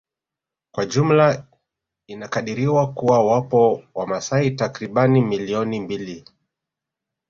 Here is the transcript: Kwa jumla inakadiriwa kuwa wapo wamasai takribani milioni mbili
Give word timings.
Kwa 0.71 0.85
jumla 0.85 1.47
inakadiriwa 2.07 2.93
kuwa 2.93 3.25
wapo 3.25 3.83
wamasai 3.95 4.51
takribani 4.51 5.21
milioni 5.21 5.79
mbili 5.79 6.25